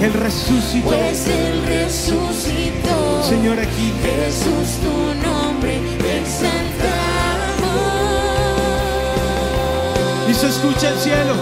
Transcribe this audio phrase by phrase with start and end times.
[0.00, 0.88] Él resucitó.
[0.88, 3.22] Pues Él resucitó.
[3.28, 3.92] Señor, aquí.
[4.02, 6.70] Jesús, tu nombre exaltamos.
[10.30, 11.34] Y se escucha el cielo.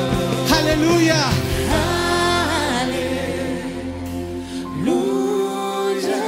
[0.58, 1.30] Aleluya.
[4.80, 6.22] Aleluya.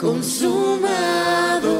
[0.00, 1.72] Consumado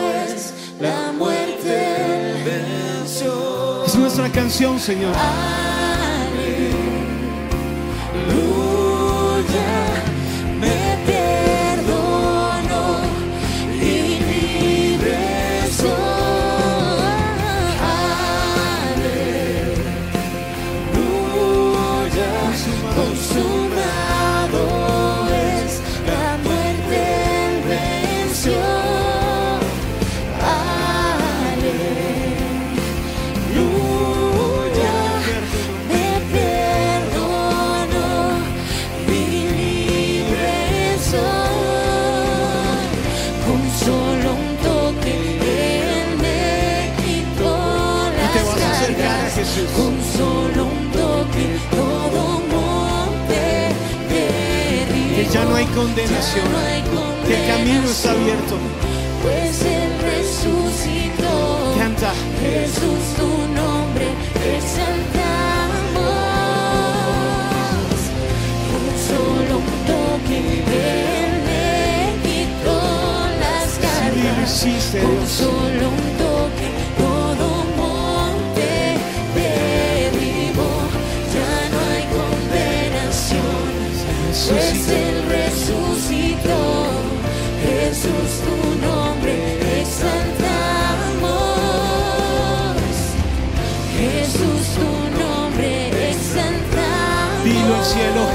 [0.00, 2.42] es la muerte.
[2.44, 3.84] Venció.
[3.86, 5.14] Es nuestra canción, Señor.
[5.16, 5.69] Ah.
[55.74, 56.44] condenación.
[57.28, 58.56] El camino es abierto.
[59.22, 61.74] Pues Él resucitó.
[61.78, 62.12] Canta.
[62.40, 64.08] Jesús, tu nombre
[64.56, 65.20] exaltamos.
[68.70, 71.64] Con solo un toque Él me
[72.24, 72.78] quitó
[73.40, 74.52] las cargas.
[74.92, 76.68] Con solo un toque
[76.98, 78.72] todo monte
[79.34, 80.72] derribó.
[81.34, 83.60] Ya no hay condenación.
[84.48, 84.79] Pues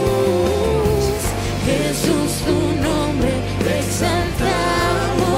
[1.67, 3.33] Jesús tu nombre.
[3.63, 5.29] Te exaltamos.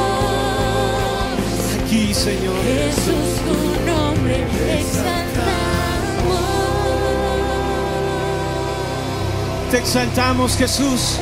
[1.83, 2.55] Aquí, Señor.
[2.63, 4.35] Jesús tu nombre.
[4.57, 6.45] Te exaltamos.
[9.69, 11.19] Te exaltamos, Jesús.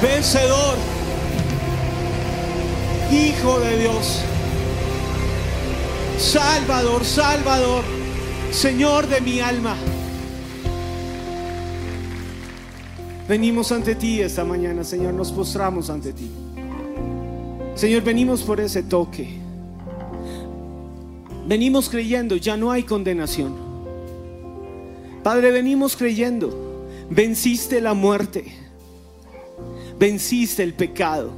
[0.00, 0.78] Vencedor.
[3.12, 4.29] Hijo de Dios.
[6.20, 7.82] Salvador, Salvador.
[8.52, 9.74] Señor de mi alma.
[13.26, 15.14] Venimos ante ti esta mañana, Señor.
[15.14, 16.30] Nos postramos ante ti.
[17.74, 19.38] Señor, venimos por ese toque.
[21.46, 23.54] Venimos creyendo, ya no hay condenación.
[25.22, 28.44] Padre, venimos creyendo, venciste la muerte,
[29.98, 31.30] venciste el pecado.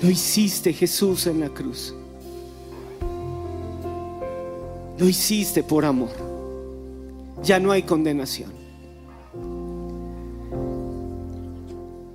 [0.00, 1.94] Lo hiciste Jesús en la cruz.
[4.98, 6.10] Lo hiciste por amor.
[7.42, 8.52] Ya no hay condenación.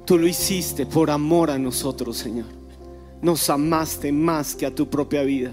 [0.06, 2.48] Tú lo hiciste por amor a nosotros, Señor.
[3.22, 5.52] Nos amaste más que a tu propia vida.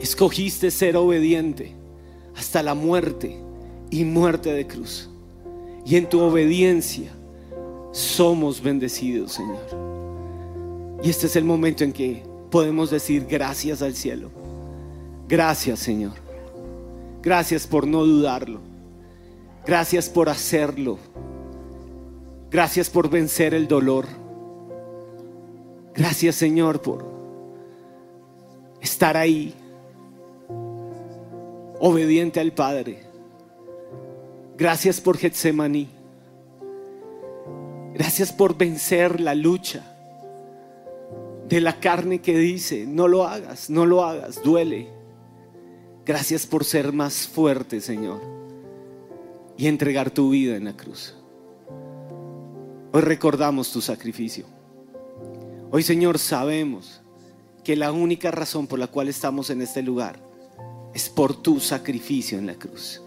[0.00, 1.74] Escogiste ser obediente
[2.34, 3.38] hasta la muerte
[3.90, 5.08] y muerte de cruz.
[5.84, 7.12] Y en tu obediencia
[7.92, 9.86] somos bendecidos, Señor.
[11.02, 14.30] Y este es el momento en que podemos decir gracias al cielo.
[15.28, 16.14] Gracias, Señor.
[17.22, 18.60] Gracias por no dudarlo.
[19.66, 20.98] Gracias por hacerlo.
[22.50, 24.06] Gracias por vencer el dolor.
[25.94, 27.04] Gracias, Señor, por
[28.80, 29.54] estar ahí,
[31.80, 33.02] obediente al Padre.
[34.56, 35.88] Gracias por Getsemaní.
[37.94, 39.82] Gracias por vencer la lucha
[41.48, 44.95] de la carne que dice, no lo hagas, no lo hagas, duele.
[46.06, 48.20] Gracias por ser más fuerte, Señor,
[49.56, 51.16] y entregar tu vida en la cruz.
[52.92, 54.46] Hoy recordamos tu sacrificio.
[55.72, 57.02] Hoy, Señor, sabemos
[57.64, 60.20] que la única razón por la cual estamos en este lugar
[60.94, 63.02] es por tu sacrificio en la cruz.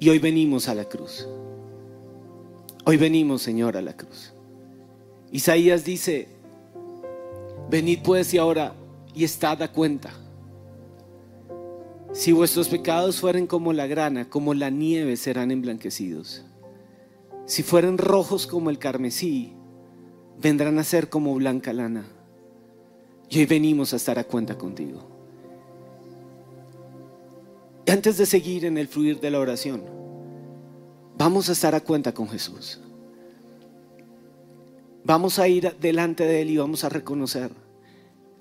[0.00, 1.28] Y hoy venimos a la cruz.
[2.86, 4.32] Hoy venimos, Señor, a la cruz.
[5.30, 6.26] Isaías dice,
[7.70, 8.74] venid pues y ahora
[9.14, 10.10] y estad a cuenta.
[12.12, 16.44] Si vuestros pecados fueren como la grana, como la nieve serán emblanquecidos.
[17.46, 19.52] Si fueren rojos como el carmesí,
[20.40, 22.06] vendrán a ser como blanca lana.
[23.28, 25.08] Y hoy venimos a estar a cuenta contigo.
[27.86, 29.82] Y antes de seguir en el fluir de la oración,
[31.16, 32.80] vamos a estar a cuenta con Jesús.
[35.04, 37.52] Vamos a ir delante de Él y vamos a reconocer,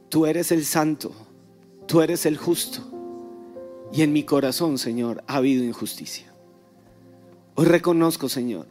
[0.10, 1.12] tú eres el santo,
[1.88, 2.89] tú eres el justo.
[3.92, 6.32] Y en mi corazón, Señor, ha habido injusticia.
[7.56, 8.68] Hoy reconozco, Señor,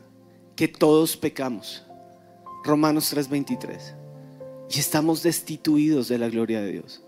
[0.54, 1.84] que todos pecamos.
[2.64, 3.94] Romanos 3:23.
[4.70, 7.02] Y estamos destituidos de la gloria de Dios.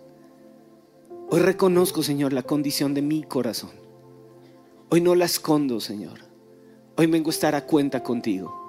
[1.31, 3.71] Hoy reconozco, Señor, la condición de mi corazón.
[4.89, 6.19] Hoy no la escondo, Señor.
[6.97, 8.61] Hoy vengo a estar a cuenta contigo.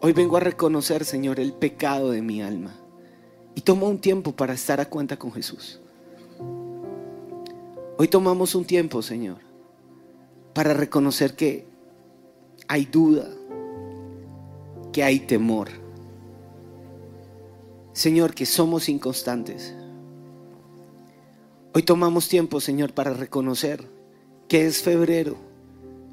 [0.00, 2.78] Hoy vengo a reconocer, Señor, el pecado de mi alma.
[3.56, 5.80] Y tomo un tiempo para estar a cuenta con Jesús.
[7.98, 9.38] Hoy tomamos un tiempo, Señor,
[10.52, 11.66] para reconocer que
[12.68, 13.26] hay duda,
[14.92, 15.68] que hay temor.
[17.94, 19.74] Señor, que somos inconstantes.
[21.72, 23.88] Hoy tomamos tiempo, Señor, para reconocer
[24.46, 25.36] que es febrero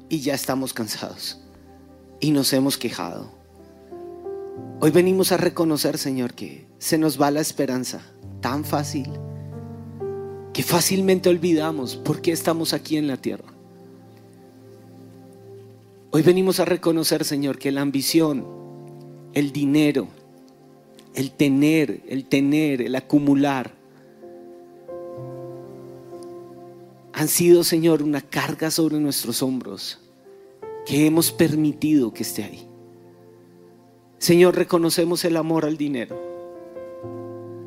[0.08, 1.40] y ya estamos cansados
[2.18, 3.30] y nos hemos quejado.
[4.80, 8.00] Hoy venimos a reconocer, Señor, que se nos va la esperanza
[8.40, 9.10] tan fácil,
[10.54, 13.52] que fácilmente olvidamos por qué estamos aquí en la tierra.
[16.12, 18.46] Hoy venimos a reconocer, Señor, que la ambición,
[19.34, 20.06] el dinero,
[21.14, 23.74] el tener, el tener, el acumular,
[27.12, 29.98] han sido, Señor, una carga sobre nuestros hombros
[30.86, 32.68] que hemos permitido que esté ahí.
[34.18, 36.23] Señor, reconocemos el amor al dinero.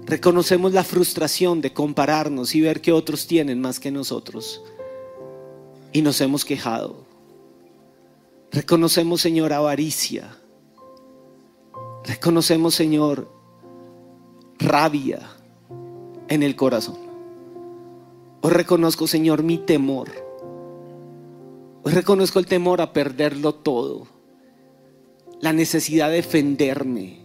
[0.08, 4.64] Reconocemos la frustración de compararnos y ver que otros tienen más que nosotros.
[5.94, 7.06] Y nos hemos quejado.
[8.52, 10.36] Reconocemos, Señor, avaricia.
[12.06, 13.32] Reconocemos, Señor,
[14.58, 15.30] rabia
[16.30, 16.98] en el corazón.
[18.42, 20.10] Hoy reconozco, Señor, mi temor.
[21.84, 24.18] Hoy reconozco el temor a perderlo todo
[25.40, 27.20] la necesidad de defenderme,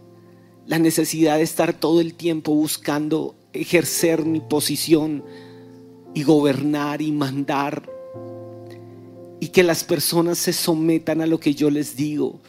[0.73, 5.23] la necesidad de estar todo el tiempo buscando ejercer mi posición
[6.15, 7.83] y gobernar y mandar
[9.39, 12.41] y que las personas se sometan a lo que yo les digo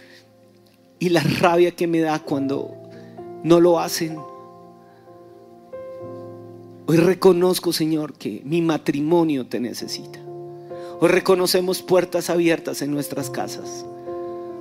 [0.99, 2.71] y la rabia que me da cuando
[3.43, 4.17] no lo hacen.
[6.85, 10.19] Hoy reconozco, Señor, que mi matrimonio te necesita.
[11.01, 13.85] Hoy reconocemos puertas abiertas en nuestras casas.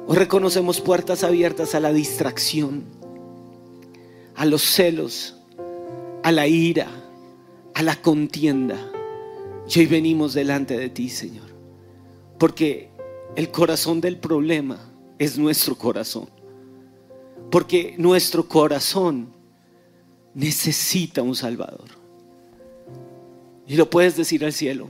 [0.08, 3.00] Hoy reconocemos puertas abiertas a la distracción,
[4.36, 5.36] a los celos,
[6.22, 6.88] a la ira,
[7.74, 8.90] a la contienda.
[9.68, 11.50] Y hoy venimos delante de ti, Señor.
[12.38, 12.90] Porque
[13.36, 16.28] el corazón del problema es nuestro corazón.
[17.50, 19.32] Porque nuestro corazón
[20.34, 21.88] necesita un Salvador.
[23.66, 24.88] Y lo puedes decir al cielo.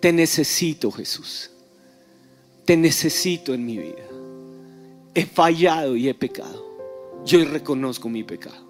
[0.00, 1.50] Te necesito, Jesús.
[2.64, 4.04] Te necesito en mi vida.
[5.14, 6.65] He fallado y he pecado.
[7.26, 8.64] Yo reconozco mi pecado.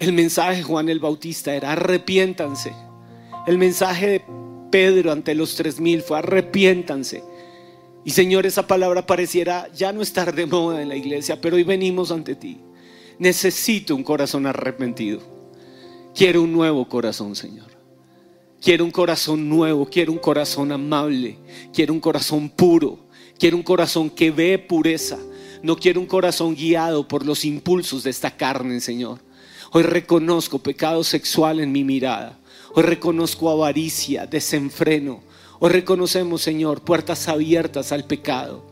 [0.00, 2.74] El mensaje de Juan el Bautista era arrepiéntanse.
[3.46, 4.24] El mensaje de
[4.72, 7.22] Pedro ante los tres mil fue arrepiéntanse.
[8.04, 11.62] Y Señor, esa palabra pareciera ya no estar de moda en la iglesia, pero hoy
[11.62, 12.60] venimos ante ti.
[13.20, 15.20] Necesito un corazón arrepentido.
[16.12, 17.70] Quiero un nuevo corazón, Señor.
[18.60, 21.38] Quiero un corazón nuevo, quiero un corazón amable,
[21.72, 22.98] quiero un corazón puro,
[23.38, 25.18] quiero un corazón que ve pureza.
[25.62, 29.20] No quiero un corazón guiado por los impulsos de esta carne, Señor.
[29.70, 32.38] Hoy reconozco pecado sexual en mi mirada.
[32.74, 35.22] Hoy reconozco avaricia, desenfreno.
[35.60, 38.64] Hoy reconocemos, Señor, puertas abiertas al pecado.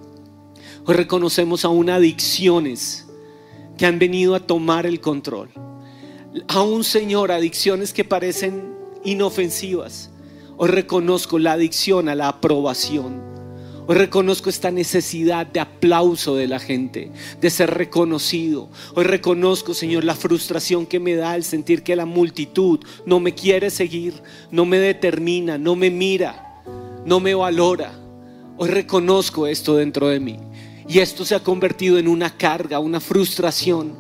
[0.84, 3.06] Hoy reconocemos aún adicciones
[3.78, 5.50] que han venido a tomar el control.
[6.48, 10.10] Aún, Señor, adicciones que parecen inofensivas.
[10.56, 13.29] Hoy reconozco la adicción a la aprobación.
[13.90, 18.68] Hoy reconozco esta necesidad de aplauso de la gente, de ser reconocido.
[18.94, 23.34] Hoy reconozco, Señor, la frustración que me da el sentir que la multitud no me
[23.34, 24.14] quiere seguir,
[24.52, 26.62] no me determina, no me mira,
[27.04, 27.92] no me valora.
[28.58, 30.38] Hoy reconozco esto dentro de mí.
[30.86, 33.96] Y esto se ha convertido en una carga, una frustración.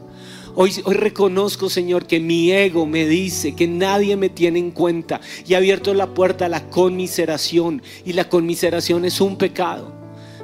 [0.54, 5.54] Hoy, reconozco, Señor, que mi ego me dice que nadie me tiene en cuenta y
[5.54, 10.00] ha abierto la puerta a la conmiseración y la conmiseración es un pecado.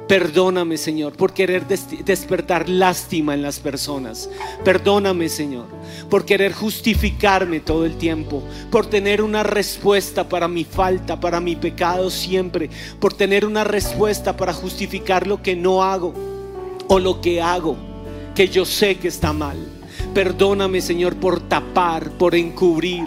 [0.07, 4.29] Perdóname, Señor, por querer despertar lástima en las personas.
[4.63, 5.65] Perdóname, Señor,
[6.09, 11.57] por querer justificarme todo el tiempo, por tener una respuesta para mi falta, para mi
[11.57, 12.69] pecado siempre,
[13.01, 16.13] por tener una respuesta para justificar lo que no hago
[16.87, 17.75] o lo que hago,
[18.33, 19.76] que yo sé que está mal.
[20.17, 23.03] Perdóname, Señor, por tapar, por encubrir.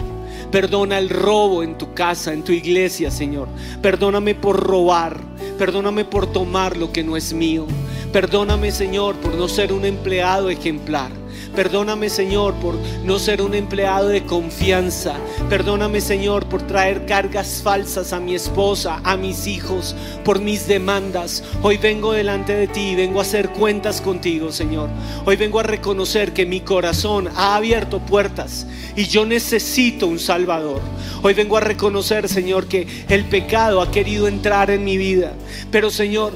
[0.49, 3.49] Perdona el robo en tu casa, en tu iglesia, Señor.
[3.81, 5.19] Perdóname por robar.
[5.57, 7.67] Perdóname por tomar lo que no es mío.
[8.13, 11.11] Perdóname, Señor, por no ser un empleado ejemplar.
[11.55, 15.15] Perdóname, Señor, por no ser un empleado de confianza.
[15.49, 21.43] Perdóname, Señor, por traer cargas falsas a mi esposa, a mis hijos, por mis demandas.
[21.61, 24.89] Hoy vengo delante de ti y vengo a hacer cuentas contigo, Señor.
[25.25, 30.81] Hoy vengo a reconocer que mi corazón ha abierto puertas y yo necesito un Salvador.
[31.21, 35.33] Hoy vengo a reconocer, Señor, que el pecado ha querido entrar en mi vida.
[35.71, 36.33] Pero, Señor,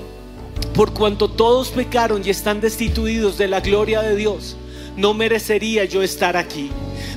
[0.73, 4.57] por cuanto todos pecaron y están destituidos de la gloria de Dios,
[4.97, 6.69] no merecería yo estar aquí.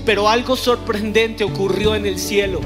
[0.04, 2.60] Pero algo sorprendente ocurrió en el cielo,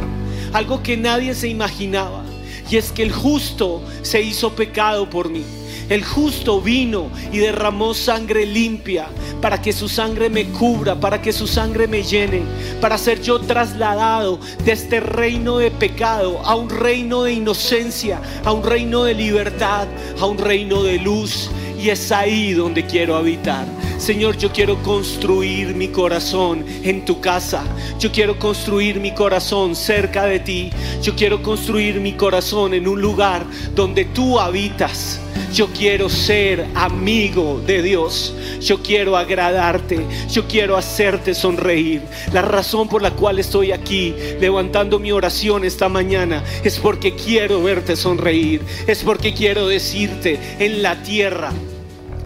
[0.53, 2.25] algo que nadie se imaginaba,
[2.71, 5.45] y es que el justo se hizo pecado por mí.
[5.89, 9.09] El justo vino y derramó sangre limpia
[9.43, 12.43] para que su sangre me cubra, para que su sangre me llene,
[12.81, 18.53] para ser yo trasladado de este reino de pecado a un reino de inocencia, a
[18.53, 19.89] un reino de libertad,
[20.21, 21.51] a un reino de luz.
[21.83, 23.67] Y es ahí donde quiero habitar.
[23.99, 27.65] Señor, yo quiero construir mi corazón en tu casa.
[27.99, 30.71] Yo quiero construir mi corazón cerca de ti.
[31.03, 35.21] Yo quiero construir mi corazón en un lugar donde tú habitas.
[35.53, 38.33] Yo quiero ser amigo de Dios.
[38.61, 40.07] Yo quiero agradarte.
[40.31, 42.03] Yo quiero hacerte sonreír.
[42.33, 47.61] La razón por la cual estoy aquí levantando mi oración esta mañana es porque quiero
[47.61, 48.63] verte sonreír.
[48.87, 51.53] Es porque quiero decirte en la tierra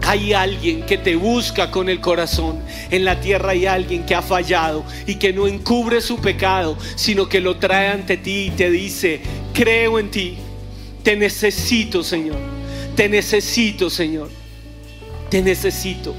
[0.07, 2.61] hay alguien que te busca con el corazón.
[2.89, 7.27] En la tierra hay alguien que ha fallado y que no encubre su pecado, sino
[7.27, 9.19] que lo trae ante ti y te dice,
[9.53, 10.37] creo en ti.
[11.03, 12.37] Te necesito, Señor.
[12.95, 14.29] Te necesito, Señor.
[15.29, 16.15] Te necesito.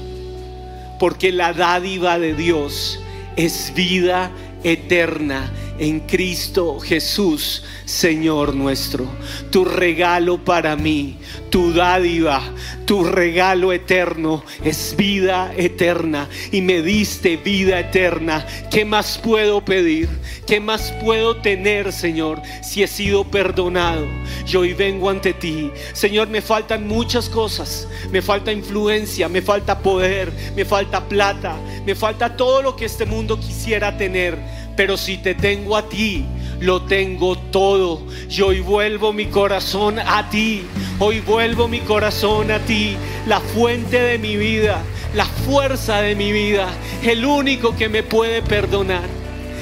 [0.99, 2.99] Porque la dádiva de Dios
[3.35, 4.31] es vida
[4.63, 9.07] eterna en Cristo Jesús, Señor nuestro.
[9.49, 11.17] Tu regalo para mí,
[11.49, 12.41] tu dádiva,
[12.85, 18.45] tu regalo eterno es vida eterna y me diste vida eterna.
[18.69, 20.09] ¿Qué más puedo pedir?
[20.45, 24.07] ¿Qué más puedo tener, Señor, si he sido perdonado?
[24.45, 25.71] Yo hoy vengo ante ti.
[25.93, 27.87] Señor, me faltan muchas cosas.
[28.11, 31.55] Me falta influencia, me falta poder, me falta plata,
[31.85, 34.37] me falta todo lo que este mundo quisiera tener
[34.75, 36.25] pero si te tengo a ti,
[36.59, 38.01] lo tengo todo.
[38.29, 40.63] Yo hoy vuelvo mi corazón a ti.
[41.01, 44.83] Hoy vuelvo mi corazón a ti, la fuente de mi vida,
[45.15, 46.67] la fuerza de mi vida,
[47.03, 49.07] el único que me puede perdonar,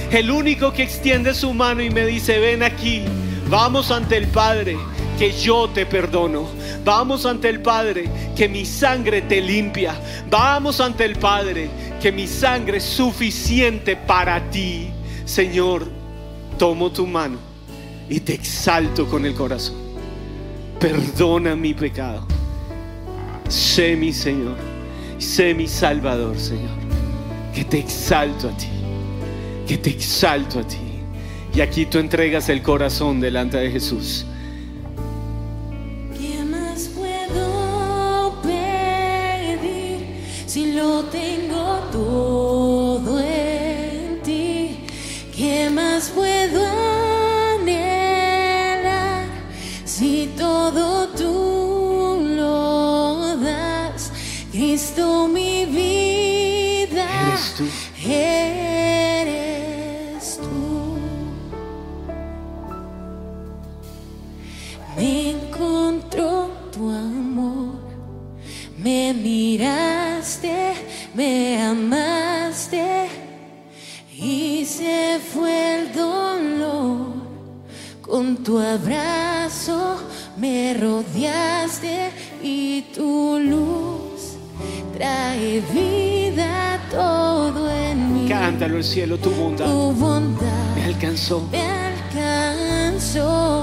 [0.10, 3.04] el único que extiende su mano y me dice, ven aquí,
[3.50, 4.78] vamos ante el Padre,
[5.20, 6.50] que yo te perdono.
[6.84, 9.94] Vamos ante el Padre, que mi sangre te limpia.
[10.32, 11.70] Vamos ante el Padre,
[12.02, 14.90] que mi sangre es suficiente para ti.
[15.28, 15.86] Señor,
[16.58, 17.38] tomo tu mano
[18.10, 19.76] y te exalto con el corazón.
[20.80, 22.26] Perdona mi pecado.
[23.50, 24.56] Sé mi Señor,
[25.18, 26.78] sé mi Salvador, Señor.
[27.54, 28.70] Que te exalto a ti,
[29.68, 30.78] que te exalto a ti.
[31.54, 34.26] Y aquí tú entregas el corazón delante de Jesús.
[36.18, 40.08] ¿Qué más puedo pedir
[40.46, 41.47] si lo tengo
[46.06, 46.87] puedo
[88.76, 91.48] el cielo, tu bondad Tu bondad me alcanzó.
[91.52, 93.57] me alcanzó.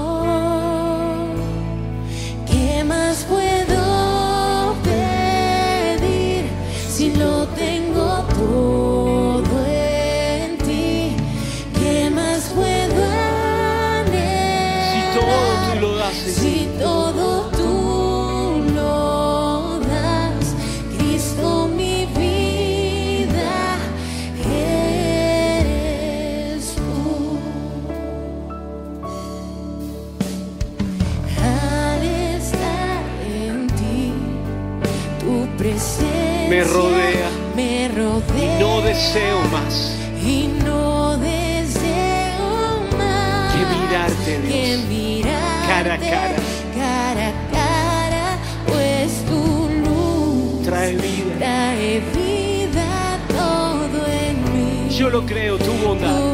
[55.25, 56.07] Yo lo creo, tu bondad.
[56.07, 56.24] Tu bondad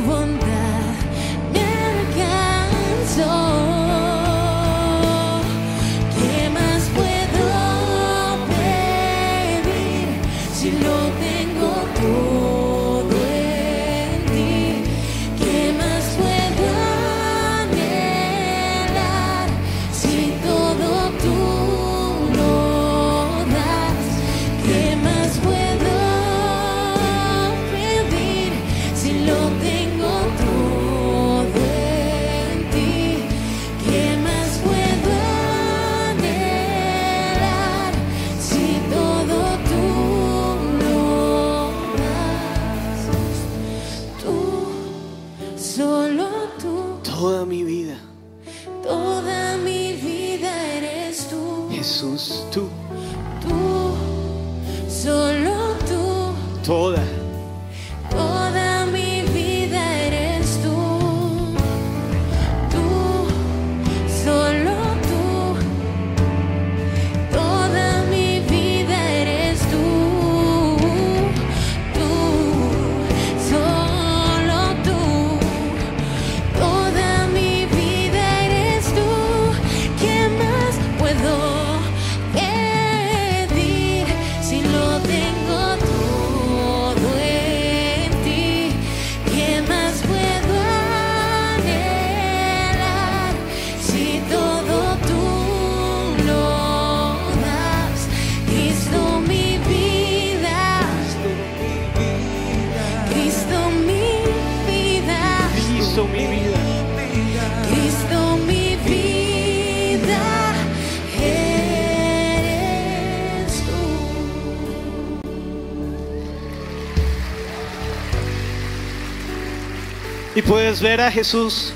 [120.82, 121.74] Ver a Jesús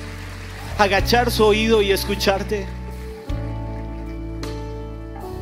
[0.79, 2.65] agachar su oído y escucharte.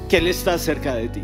[0.10, 1.21] Que Él está cerca de ti.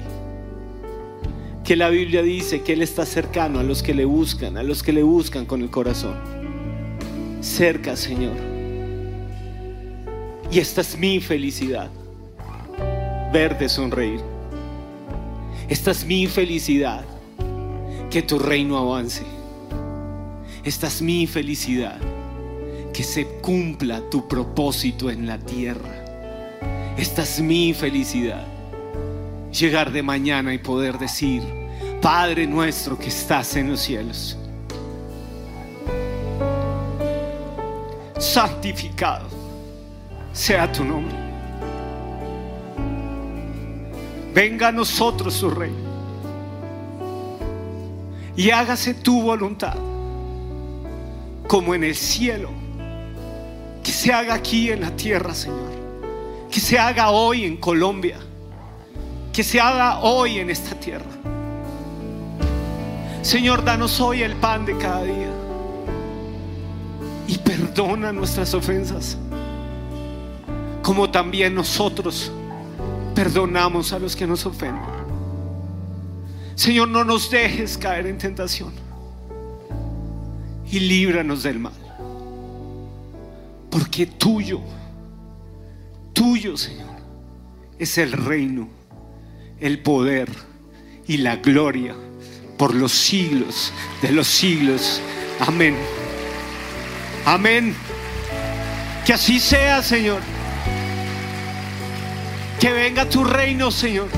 [1.65, 4.83] Que la Biblia dice que Él está cercano a los que le buscan, a los
[4.83, 6.15] que le buscan con el corazón.
[7.41, 8.37] Cerca, Señor.
[10.49, 11.89] Y esta es mi felicidad.
[13.33, 14.21] Verte sonreír.
[15.67, 17.03] Esta es mi felicidad.
[18.09, 19.23] Que tu reino avance.
[20.63, 21.99] Esta es mi felicidad.
[22.99, 26.03] Que se cumpla tu propósito en la tierra.
[26.97, 28.45] Esta es mi felicidad.
[29.57, 31.41] Llegar de mañana y poder decir,
[32.01, 34.37] Padre nuestro que estás en los cielos,
[38.17, 39.29] santificado
[40.33, 41.15] sea tu nombre.
[44.33, 45.87] Venga a nosotros su reino
[48.35, 49.77] y hágase tu voluntad
[51.47, 52.58] como en el cielo.
[53.89, 55.71] Que se haga aquí en la tierra, Señor.
[56.51, 58.19] Que se haga hoy en Colombia.
[59.33, 61.09] Que se haga hoy en esta tierra.
[63.23, 65.31] Señor, danos hoy el pan de cada día.
[67.27, 69.17] Y perdona nuestras ofensas.
[70.83, 72.31] Como también nosotros
[73.15, 74.83] perdonamos a los que nos ofenden.
[76.53, 78.71] Señor, no nos dejes caer en tentación.
[80.69, 81.88] Y líbranos del mal.
[83.69, 84.61] Porque tuyo,
[86.13, 86.97] tuyo, Señor,
[87.77, 88.67] es el reino,
[89.59, 90.29] el poder
[91.07, 91.95] y la gloria
[92.57, 95.01] por los siglos de los siglos.
[95.39, 95.75] Amén.
[97.25, 97.75] Amén.
[99.05, 100.21] Que así sea, Señor.
[102.59, 104.09] Que venga tu reino, Señor.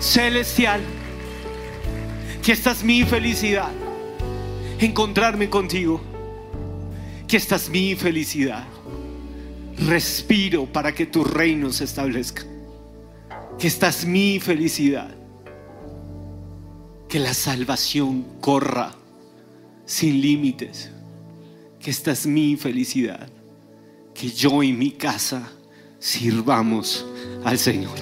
[0.00, 0.80] Celestial.
[2.42, 3.70] Que esta es mi felicidad.
[4.78, 6.09] Encontrarme contigo.
[7.30, 8.66] Que esta es mi felicidad.
[9.86, 12.42] Respiro para que tu reino se establezca.
[13.56, 15.14] Que esta es mi felicidad.
[17.08, 18.96] Que la salvación corra
[19.86, 20.90] sin límites.
[21.78, 23.28] Que esta es mi felicidad.
[24.12, 25.52] Que yo y mi casa
[26.00, 27.06] sirvamos
[27.44, 27.96] al Señor.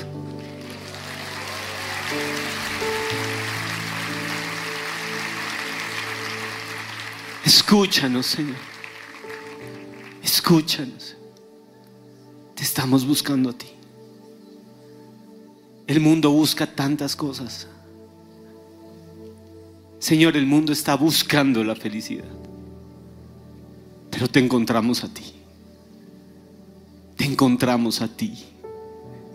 [7.44, 8.77] Escúchanos, Señor.
[10.48, 11.14] Escúchanos.
[12.54, 13.66] Te estamos buscando a ti.
[15.86, 17.66] El mundo busca tantas cosas.
[19.98, 22.24] Señor, el mundo está buscando la felicidad.
[24.10, 25.34] Pero te encontramos a ti.
[27.18, 28.32] Te encontramos a ti.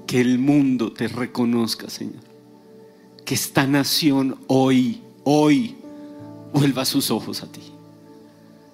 [0.07, 2.23] Que el mundo te reconozca, Señor.
[3.23, 5.75] Que esta nación hoy, hoy,
[6.51, 7.61] vuelva sus ojos a ti.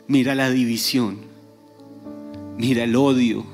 [0.08, 1.29] Mira la división.
[2.60, 3.46] Mira el odio.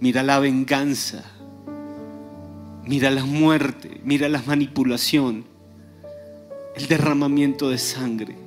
[0.00, 1.22] Mira la venganza.
[2.86, 4.00] Mira la muerte.
[4.04, 5.44] Mira la manipulación.
[6.74, 8.38] El derramamiento de sangre.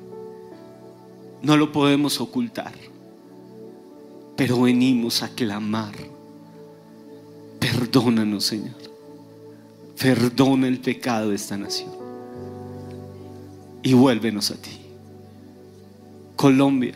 [1.44, 2.74] No lo podemos ocultar.
[4.36, 5.94] Pero venimos a clamar.
[7.60, 8.76] Perdónanos, Señor.
[10.02, 11.92] Perdona el pecado de esta nación.
[13.84, 14.80] Y vuélvenos a ti.
[16.36, 16.96] Colombia,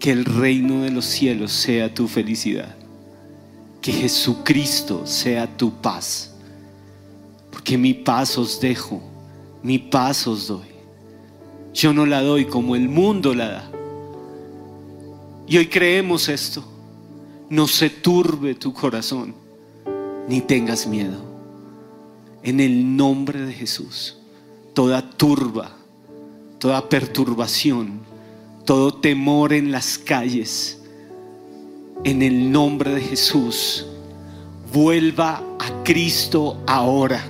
[0.00, 2.74] que el reino de los cielos sea tu felicidad.
[3.82, 6.34] Que Jesucristo sea tu paz.
[7.52, 9.02] Porque mi paz os dejo,
[9.62, 10.68] mi paz os doy.
[11.74, 13.70] Yo no la doy como el mundo la da.
[15.46, 16.64] Y hoy creemos esto.
[17.50, 19.34] No se turbe tu corazón,
[20.28, 21.20] ni tengas miedo.
[22.42, 24.16] En el nombre de Jesús,
[24.72, 25.72] toda turba,
[26.58, 28.00] toda perturbación,
[28.64, 30.78] todo temor en las calles,
[32.04, 33.86] en el nombre de Jesús,
[34.72, 37.24] vuelva a Cristo ahora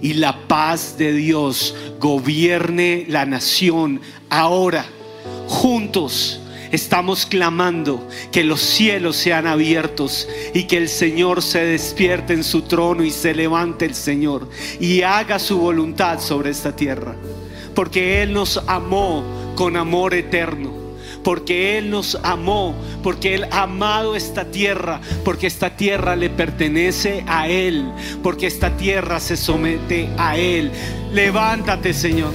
[0.00, 4.86] y la paz de Dios gobierne la nación ahora.
[5.48, 12.44] Juntos estamos clamando que los cielos sean abiertos y que el Señor se despierte en
[12.44, 14.48] su trono y se levante el Señor
[14.80, 17.16] y haga su voluntad sobre esta tierra.
[17.74, 19.22] Porque Él nos amó
[19.56, 20.86] con amor eterno
[21.26, 27.24] porque Él nos amó, porque Él ha amado esta tierra, porque esta tierra le pertenece
[27.26, 27.90] a Él,
[28.22, 30.70] porque esta tierra se somete a Él.
[31.12, 32.32] Levántate, Señor.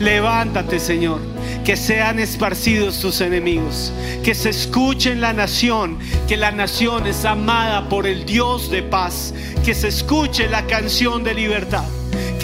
[0.00, 1.20] Levántate, Señor.
[1.64, 3.92] Que sean esparcidos tus enemigos.
[4.24, 8.82] Que se escuche en la nación que la nación es amada por el Dios de
[8.82, 9.32] paz.
[9.64, 11.84] Que se escuche la canción de libertad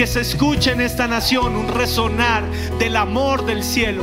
[0.01, 2.43] que se escuche en esta nación un resonar
[2.79, 4.03] del amor del cielo.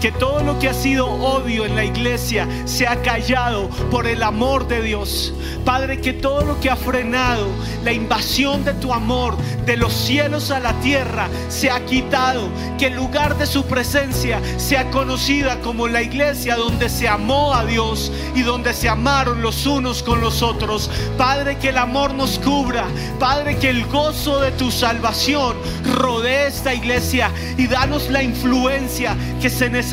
[0.00, 4.68] Que todo lo que ha sido odio en la iglesia sea callado por el amor
[4.68, 5.34] de Dios.
[5.64, 7.48] Padre, que todo lo que ha frenado
[7.84, 12.48] la invasión de tu amor de los cielos a la tierra sea quitado.
[12.78, 17.64] Que el lugar de su presencia sea conocida como la iglesia donde se amó a
[17.64, 20.90] Dios y donde se amaron los unos con los otros.
[21.16, 22.86] Padre, que el amor nos cubra.
[23.18, 25.56] Padre, que el gozo de tu salvación
[25.96, 29.87] rodee esta iglesia y danos la influencia que se necesita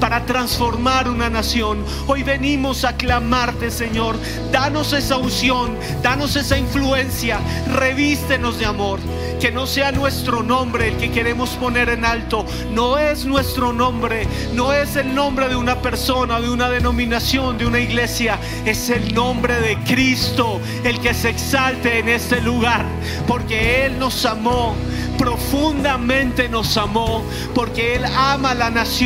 [0.00, 1.84] para transformar una nación.
[2.08, 4.16] Hoy venimos a clamarte, Señor.
[4.50, 7.38] Danos esa unción, danos esa influencia,
[7.74, 8.98] revístenos de amor.
[9.40, 12.44] Que no sea nuestro nombre el que queremos poner en alto.
[12.72, 17.66] No es nuestro nombre, no es el nombre de una persona, de una denominación, de
[17.66, 18.40] una iglesia.
[18.64, 22.84] Es el nombre de Cristo el que se exalte en este lugar.
[23.28, 24.74] Porque Él nos amó
[25.16, 27.22] profundamente nos amó,
[27.54, 29.03] porque Él ama la nación,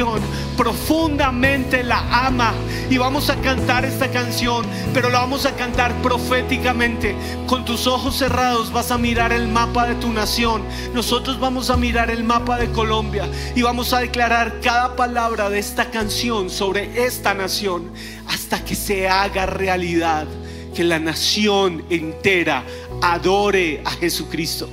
[0.56, 2.52] profundamente la ama.
[2.90, 7.14] Y vamos a cantar esta canción, pero la vamos a cantar proféticamente.
[7.46, 10.62] Con tus ojos cerrados vas a mirar el mapa de tu nación.
[10.94, 15.58] Nosotros vamos a mirar el mapa de Colombia y vamos a declarar cada palabra de
[15.58, 17.90] esta canción sobre esta nación
[18.26, 20.26] hasta que se haga realidad.
[20.74, 22.62] Que la nación entera
[23.02, 24.68] adore a Jesucristo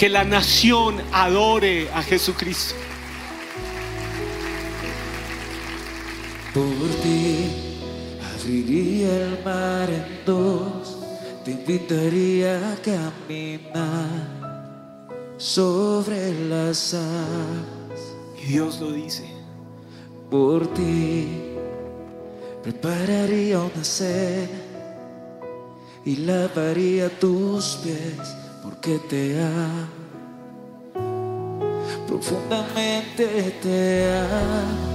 [0.00, 2.74] que la nación adore a Jesucristo.
[6.54, 7.46] Por ti
[8.34, 10.98] abriría el mar en dos,
[11.44, 14.40] te invitaría a caminar
[15.36, 18.00] sobre las aguas.
[18.42, 19.30] Y Dios lo dice.
[20.28, 21.28] Por ti
[22.62, 24.48] prepararía una cena
[26.04, 29.88] y lavaría tus pies porque te amo,
[32.06, 34.89] profundamente te amo,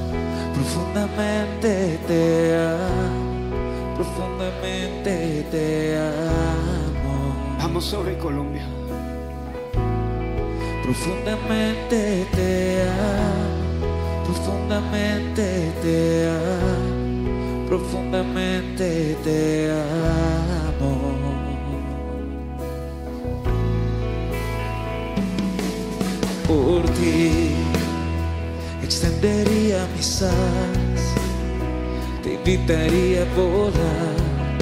[0.54, 7.36] profundamente te amo, profundamente te amo.
[7.60, 8.66] Vamos sobre Colombia.
[10.84, 20.56] Profundamente te amo, profundamente te amo, profundamente te amo.
[26.48, 27.65] por ti.
[28.86, 31.04] Extendería mis alas,
[32.22, 34.62] te invitaría a volar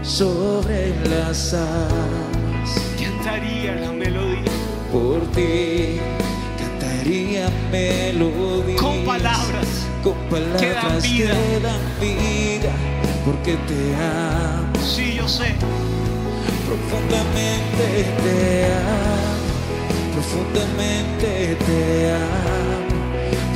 [0.00, 2.70] sobre las alas.
[3.02, 4.52] Cantaría la melodía.
[4.92, 5.98] Por ti,
[6.56, 8.80] cantaría melodías.
[8.80, 9.66] Con palabras.
[10.04, 11.34] Con palabras que dan vida.
[11.34, 12.72] que dan vida,
[13.24, 14.72] porque te amo.
[14.80, 15.52] Sí, yo sé.
[16.64, 19.38] Profundamente te amo
[20.18, 22.97] profundamente te amo,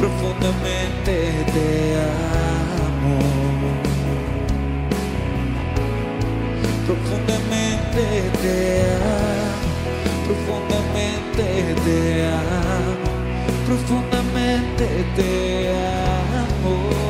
[0.03, 1.15] profundamente
[1.55, 3.19] te amo.
[6.87, 8.05] Profundamente
[8.43, 8.57] te
[8.99, 9.69] amo,
[10.27, 11.45] profundamente
[11.85, 13.11] te amo,
[13.65, 17.02] profundamente te amo.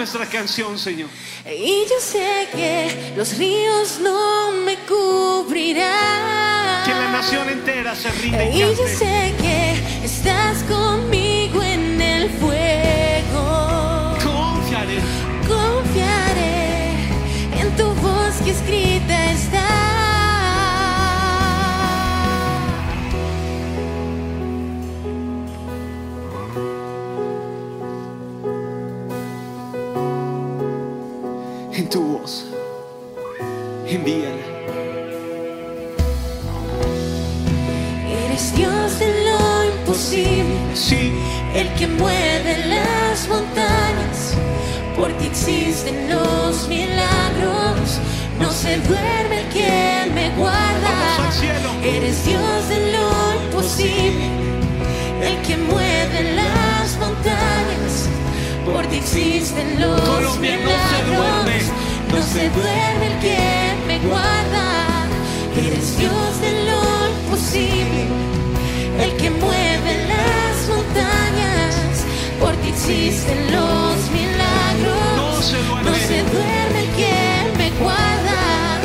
[0.00, 1.10] Nuestra canción, Señor.
[1.44, 6.86] Y yo sé que los ríos no me cubrirán.
[6.86, 12.30] Que la nación entera se rinda y Y yo sé que estás conmigo en el
[12.30, 14.16] fuego.
[14.24, 15.00] Confiaré.
[15.46, 16.94] Confiaré
[17.60, 18.89] en tu voz que escrita
[41.54, 44.34] el que mueve las montañas.
[44.96, 47.98] Por ti existen los milagros.
[48.38, 51.30] No se duerme el que me guarda.
[51.82, 54.26] Eres Dios de lo imposible,
[55.22, 58.08] el que mueve las montañas.
[58.64, 61.62] Por ti existen los Colombia no se milagros.
[62.12, 63.38] No se duerme el que
[63.86, 65.06] me guarda.
[65.56, 66.80] Eres Dios de lo
[67.24, 68.06] imposible,
[69.00, 71.29] el que mueve las montañas.
[72.70, 75.16] Existen los milagros.
[75.16, 75.90] No se duerme.
[75.90, 78.78] No se duerme el que me guarda.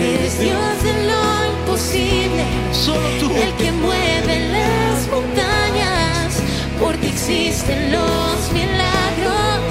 [0.00, 1.22] Eres Dios de lo
[1.60, 2.44] imposible.
[2.72, 3.30] solo tú.
[3.30, 6.42] El que mueve las montañas,
[6.80, 9.70] por ti existen los milagros.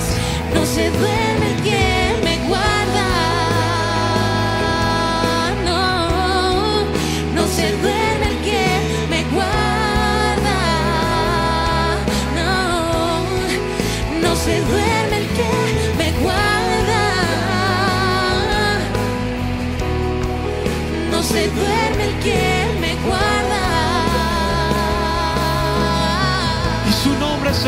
[0.65, 1.36] se duerme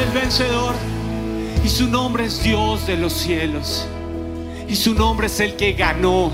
[0.02, 0.76] el vencedor.
[1.64, 3.88] Y su nombre es Dios de los cielos.
[4.68, 6.32] Y su nombre es el que ganó.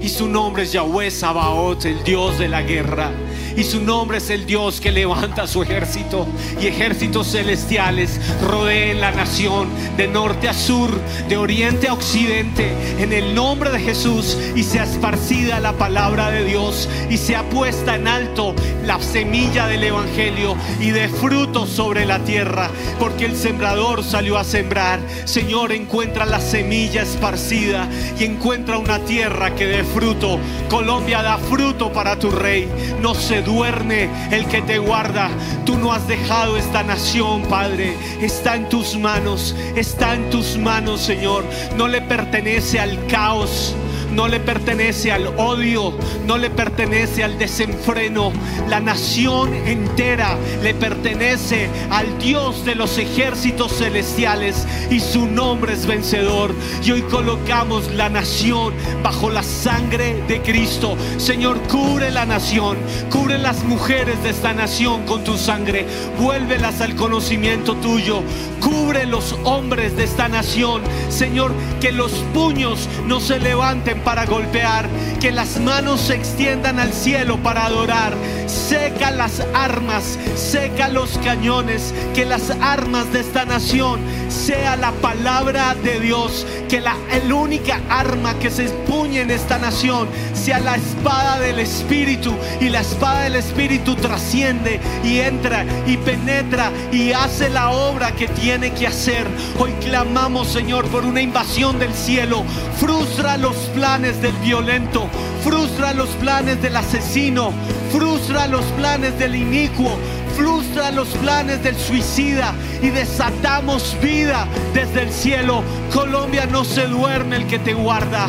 [0.00, 3.10] Y su nombre es Yahweh Sabaoth, el Dios de la guerra.
[3.56, 6.26] Y su nombre es el Dios que levanta su ejército.
[6.60, 10.90] Y ejércitos celestiales rodeen la nación de norte a sur,
[11.28, 12.72] de oriente a occidente.
[12.98, 14.38] En el nombre de Jesús.
[14.54, 16.88] Y sea esparcida la palabra de Dios.
[17.10, 20.56] Y sea puesta en alto la semilla del Evangelio.
[20.80, 22.70] Y de fruto sobre la tierra.
[22.98, 25.00] Porque el sembrador salió a sembrar.
[25.24, 27.88] Señor, encuentra la semilla esparcida.
[28.18, 30.38] Y encuentra una tierra que dé fruto.
[30.70, 32.68] Colombia da fruto para tu rey.
[33.00, 35.30] No se duerme el que te guarda.
[35.64, 37.94] Tú no has dejado esta nación, Padre.
[38.20, 39.54] Está en tus manos.
[39.76, 41.44] Está en tus manos, Señor.
[41.76, 43.74] No le pertenece al caos.
[44.12, 45.94] No le pertenece al odio,
[46.26, 48.32] no le pertenece al desenfreno.
[48.68, 55.86] La nación entera le pertenece al Dios de los ejércitos celestiales y su nombre es
[55.86, 56.54] vencedor.
[56.84, 60.96] Y hoy colocamos la nación bajo la sangre de Cristo.
[61.16, 62.76] Señor, cubre la nación,
[63.10, 65.86] cubre las mujeres de esta nación con tu sangre.
[66.18, 68.22] Vuélvelas al conocimiento tuyo.
[68.60, 70.82] Cubre los hombres de esta nación.
[71.08, 74.88] Señor, que los puños no se levanten para golpear,
[75.20, 78.14] que las manos se extiendan al cielo para adorar.
[78.52, 85.74] Seca las armas, seca los cañones, que las armas de esta nación sea la palabra
[85.74, 90.76] de Dios, que la el única arma que se empuñe en esta nación sea la
[90.76, 97.48] espada del Espíritu y la espada del Espíritu trasciende y entra y penetra y hace
[97.48, 99.26] la obra que tiene que hacer.
[99.58, 102.44] Hoy clamamos, Señor, por una invasión del cielo.
[102.78, 105.08] Frustra los planes del violento,
[105.42, 107.52] frustra los planes del asesino,
[107.92, 109.98] frustra los planes del inicuo,
[110.34, 115.62] frustra los planes del suicida y desatamos vida desde el cielo.
[115.92, 118.28] Colombia no se duerme el que te guarda.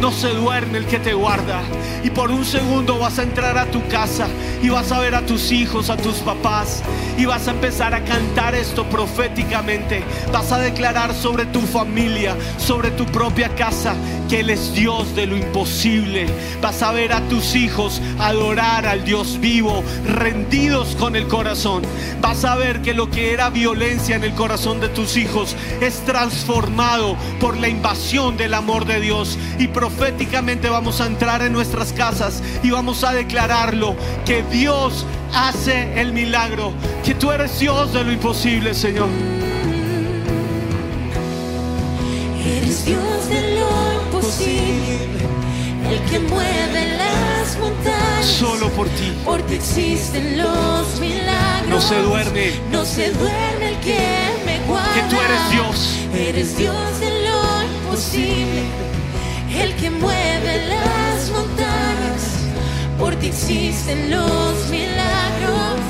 [0.00, 1.62] No se duerme el que te guarda.
[2.04, 4.28] Y por un segundo vas a entrar a tu casa
[4.62, 6.82] y vas a ver a tus hijos, a tus papás.
[7.18, 10.02] Y vas a empezar a cantar esto proféticamente.
[10.32, 13.94] Vas a declarar sobre tu familia, sobre tu propia casa,
[14.28, 16.26] que Él es Dios de lo imposible.
[16.60, 21.82] Vas a ver a tus hijos adorar al Dios vivo, rendidos con el corazón.
[22.20, 26.04] Vas a ver que lo que era violencia en el corazón de tus hijos es
[26.04, 29.38] transformado por la invasión del amor de Dios.
[29.58, 33.94] Y proféticamente vamos a entrar en nuestras casas y vamos a declararlo,
[34.24, 36.72] que Dios hace el milagro,
[37.04, 39.08] que tú eres Dios de lo imposible, Señor.
[42.44, 45.08] Eres Dios de lo imposible,
[45.88, 48.26] el que mueve las montañas.
[48.26, 49.12] Solo por ti.
[49.24, 51.68] Por ti existen los milagros.
[51.68, 52.50] No se duerme.
[52.72, 54.00] No se duerme el que
[54.44, 54.94] me guarda.
[54.94, 55.96] Que tú eres Dios.
[56.12, 58.64] Eres Dios de lo imposible,
[59.60, 62.22] el que mueve las montañas.
[62.98, 65.80] Por ti existen los milagros.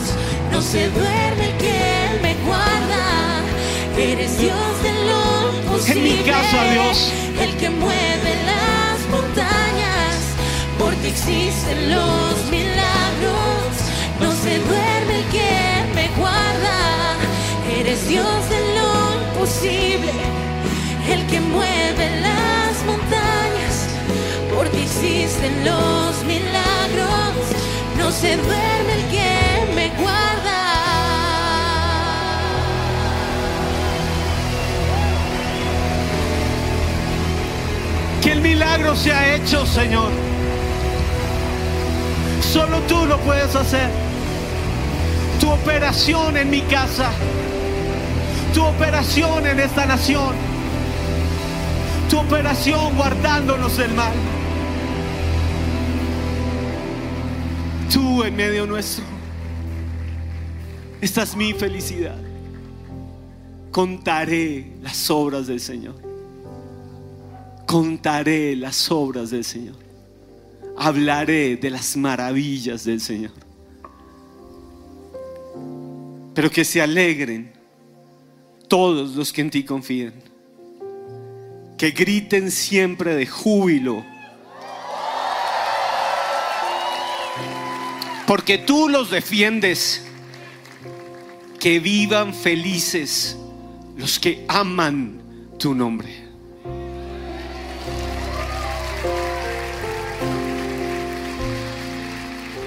[0.53, 3.43] No se duerme el que me guarda.
[3.97, 6.11] Eres Dios de lo imposible.
[6.11, 7.13] En mi casa, Dios.
[7.41, 10.15] El que mueve las montañas.
[10.79, 13.71] Por ti existen los milagros.
[14.21, 17.17] No se duerme el que me guarda.
[17.79, 18.89] Eres Dios de lo
[19.41, 19.86] imposible.
[24.97, 27.35] Existen los milagros.
[27.99, 30.63] No se duerme el que me guarda.
[38.23, 40.11] Que el milagro se ha hecho, Señor.
[42.53, 43.91] Solo tú lo puedes hacer.
[45.41, 47.11] Tu operación en mi casa.
[48.55, 50.35] Tu operación en esta nación.
[52.09, 54.36] Tu operación guardándonos del mal.
[57.93, 59.05] Tú en medio nuestro.
[61.01, 62.19] Esta es mi felicidad.
[63.71, 66.07] Contaré las obras del Señor
[67.67, 69.77] contaré las obras del Señor.
[70.79, 73.33] Hablaré de las maravillas del Señor.
[76.33, 77.53] Pero que se alegren
[78.69, 80.15] todos los que en ti confían.
[81.77, 84.03] que griten siempre de júbilo.
[88.27, 90.03] Porque tú los defiendes.
[91.61, 93.37] Que vivan felices
[93.97, 95.21] los que aman
[95.59, 96.27] tu nombre.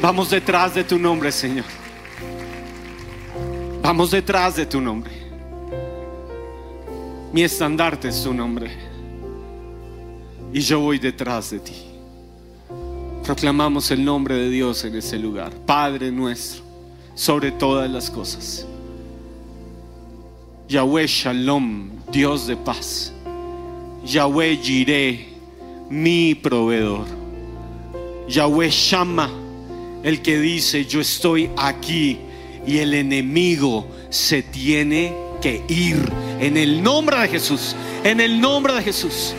[0.01, 1.65] Vamos detrás de tu nombre, Señor.
[3.81, 5.11] Vamos detrás de tu nombre.
[7.31, 8.71] Mi estandarte es tu nombre.
[10.51, 11.88] Y yo voy detrás de ti.
[13.29, 15.53] Proclamamos el nombre de Dios en ese lugar.
[15.67, 16.63] Padre nuestro,
[17.13, 18.65] sobre todas las cosas.
[20.67, 23.13] Yahweh Shalom, Dios de paz.
[24.03, 25.27] Yahweh Jireh,
[25.91, 27.05] mi proveedor.
[28.27, 29.29] Yahweh Shama,
[30.01, 32.17] el que dice, yo estoy aquí
[32.65, 36.11] y el enemigo se tiene que ir.
[36.39, 39.35] En el nombre de Jesús, en el nombre de Jesús.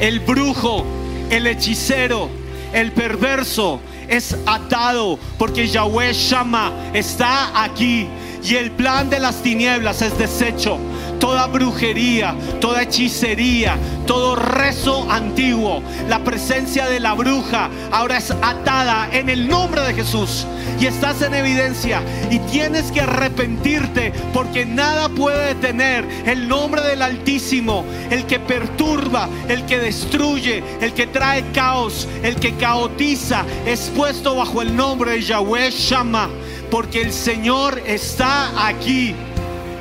[0.00, 0.84] El brujo,
[1.30, 2.39] el hechicero,
[2.72, 8.08] el perverso es atado porque Yahweh Shama está aquí
[8.42, 10.78] y el plan de las tinieblas es deshecho.
[11.20, 19.08] Toda brujería, toda hechicería, todo rezo antiguo, la presencia de la bruja ahora es atada
[19.12, 20.46] en el nombre de Jesús.
[20.80, 27.02] Y estás en evidencia y tienes que arrepentirte porque nada puede detener el nombre del
[27.02, 33.92] Altísimo, el que perturba, el que destruye, el que trae caos, el que caotiza, es
[33.94, 36.30] puesto bajo el nombre de Yahweh Shama
[36.70, 39.14] porque el Señor está aquí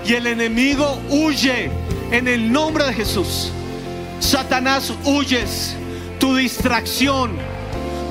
[0.10, 1.70] y el enemigo huye
[2.12, 3.52] en el nombre de Jesús.
[4.20, 5.76] Satanás huyes,
[6.20, 7.38] tu distracción,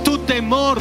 [0.04, 0.80] tu temor,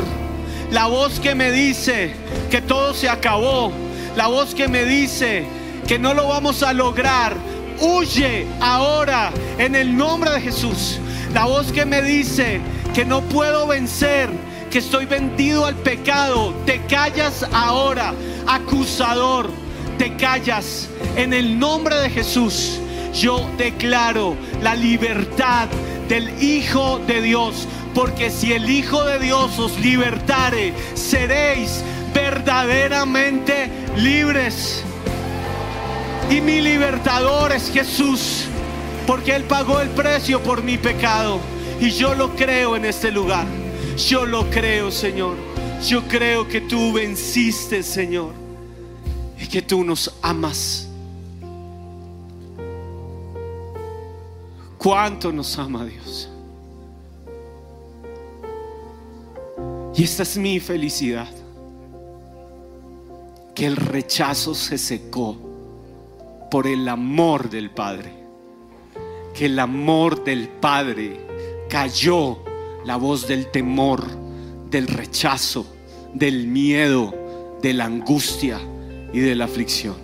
[0.70, 2.14] la voz que me dice
[2.52, 3.72] que todo se acabó,
[4.16, 5.48] la voz que me dice
[5.88, 7.36] que no lo vamos a lograr,
[7.80, 11.00] huye ahora en el nombre de Jesús.
[11.34, 12.62] La voz que me dice
[12.94, 14.30] que no puedo vencer,
[14.70, 18.14] que estoy vendido al pecado, te callas ahora,
[18.46, 19.50] acusador,
[19.98, 22.80] te callas en el nombre de Jesús.
[23.14, 25.68] Yo declaro la libertad
[26.08, 31.84] del Hijo de Dios, porque si el Hijo de Dios os libertare, seréis
[32.14, 34.84] verdaderamente libres.
[36.30, 38.46] Y mi libertador es Jesús,
[39.06, 41.40] porque Él pagó el precio por mi pecado.
[41.80, 43.46] Y yo lo creo en este lugar.
[43.98, 45.36] Yo lo creo, Señor.
[45.88, 48.47] Yo creo que tú venciste, Señor.
[49.48, 50.90] Y que tú nos amas.
[54.78, 56.28] ¿Cuánto nos ama Dios?
[59.96, 61.30] Y esta es mi felicidad.
[63.56, 65.38] Que el rechazo se secó
[66.52, 68.12] por el amor del Padre.
[69.34, 71.22] Que el amor del Padre
[71.70, 72.40] cayó
[72.84, 74.06] la voz del temor,
[74.70, 75.66] del rechazo,
[76.14, 77.14] del miedo,
[77.62, 78.60] de la angustia
[79.14, 79.96] y de la aflicción.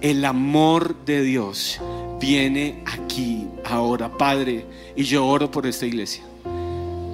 [0.00, 1.80] El amor de Dios
[2.20, 4.64] viene aquí ahora, Padre,
[4.96, 6.22] y yo oro por esta iglesia.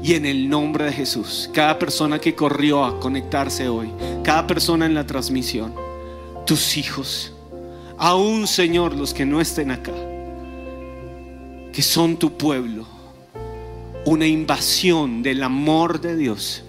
[0.02, 3.90] Y en el nombre de Jesús, cada persona que corrió a conectarse hoy,
[4.22, 5.74] cada persona en la transmisión,
[6.44, 7.32] tus hijos,
[7.98, 9.94] aún Señor los que no estén acá,
[11.72, 12.86] que son tu pueblo,
[14.04, 16.62] una invasión del amor de Dios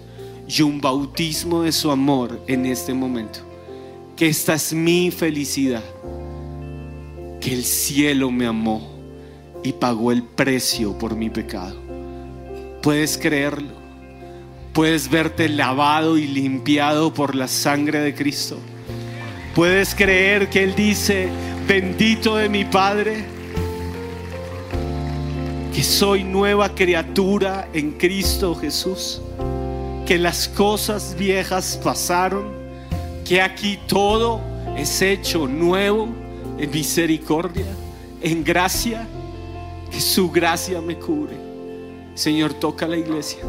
[0.48, 3.47] y un bautismo de su amor en este momento.
[4.18, 5.82] Que esta es mi felicidad,
[7.40, 8.82] que el cielo me amó
[9.62, 11.80] y pagó el precio por mi pecado.
[12.82, 13.72] ¿Puedes creerlo?
[14.72, 18.58] ¿Puedes verte lavado y limpiado por la sangre de Cristo?
[19.54, 21.28] ¿Puedes creer que Él dice,
[21.66, 23.38] bendito de mi Padre?
[25.78, 29.22] que soy nueva criatura en Cristo Jesús,
[30.04, 32.57] que las cosas viejas pasaron,
[33.28, 34.40] que aquí todo
[34.74, 36.08] es hecho nuevo
[36.58, 37.66] en misericordia,
[38.22, 39.06] en gracia,
[39.90, 41.36] que su gracia me cubre.
[42.14, 43.40] Señor, toca la iglesia,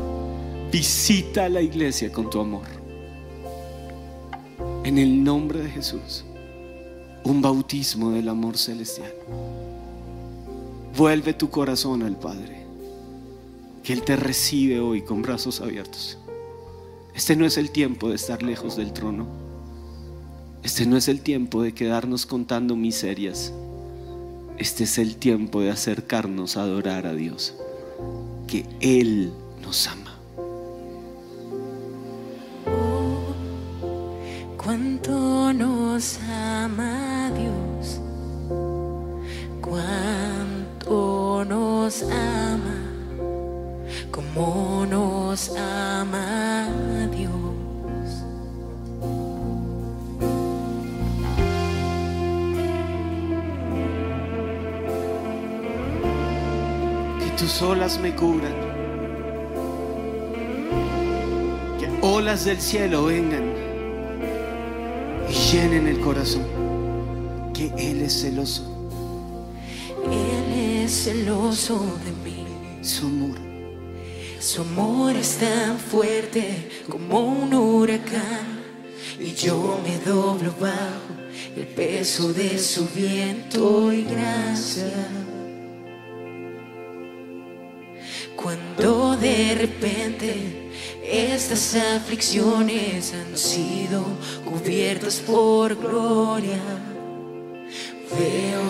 [0.70, 2.66] visita la iglesia con tu amor.
[4.84, 6.26] En el nombre de Jesús,
[7.24, 9.14] un bautismo del amor celestial.
[10.98, 12.66] Vuelve tu corazón al Padre.
[13.82, 16.18] Que Él te recibe hoy con brazos abiertos.
[17.16, 19.49] Este no es el tiempo de estar lejos del trono.
[20.64, 23.54] Este no es el tiempo de quedarnos contando miserias.
[24.58, 27.56] Este es el tiempo de acercarnos a adorar a Dios.
[28.48, 29.32] Que Él
[29.62, 30.09] nos ama.
[62.50, 63.54] Del cielo vengan
[65.30, 66.48] y llenen el corazón.
[67.54, 68.64] Que Él es celoso.
[70.06, 72.48] Él es celoso de mí.
[72.82, 73.38] Su amor
[74.40, 78.64] Su amor es tan fuerte como un huracán
[79.20, 81.14] y yo me doblo bajo
[81.56, 85.19] el peso de su viento y gracia.
[91.52, 94.04] Estas aflicciones han sido
[94.46, 96.60] cubiertas por gloria,
[98.12, 98.62] veo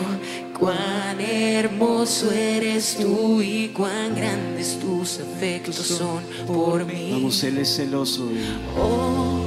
[0.57, 7.09] cuán hermoso eres tú y cuán grandes tus afectos son por mí.
[7.11, 8.29] Vamos, Él es celoso.
[8.77, 9.41] Oh,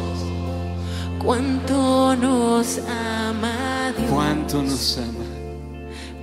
[1.18, 4.10] cuánto nos ama Dios.
[4.10, 5.24] Cuánto nos ama.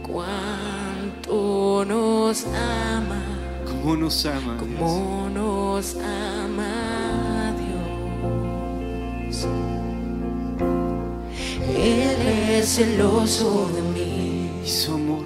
[0.03, 3.23] Cuánto nos ama.
[3.65, 4.57] Cómo nos ama.
[4.61, 4.79] Dios.
[4.79, 6.88] Cómo nos ama
[12.69, 14.49] celoso de mí.
[14.63, 15.25] Y su amor.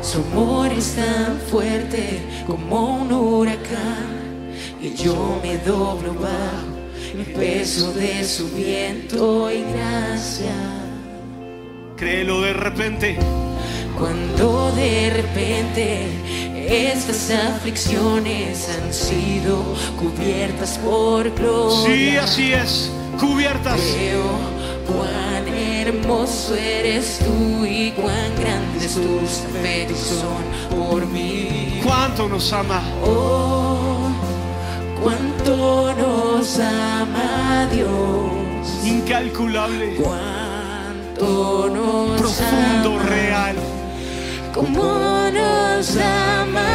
[0.00, 4.16] Su amor es tan fuerte como un huracán
[4.80, 6.76] y yo me doblo bajo
[7.12, 10.54] el peso de su viento y gracia.
[11.96, 13.18] Créelo de repente.
[13.98, 16.06] Cuando de repente
[16.68, 19.62] estas aflicciones han sido
[19.98, 21.86] cubiertas por gloria.
[21.86, 22.90] Sí, así es.
[23.18, 23.80] Cubiertas.
[24.86, 31.80] Cuán hermoso eres tú y cuán grandes tus afectos son por mí.
[31.84, 32.80] Cuánto nos ama.
[33.04, 34.08] Oh,
[35.02, 38.84] cuánto nos ama Dios.
[38.84, 39.96] Incalculable.
[39.96, 43.02] Cuánto nos Profundo, ama.
[43.08, 43.56] real.
[44.54, 46.66] Cómo nos ama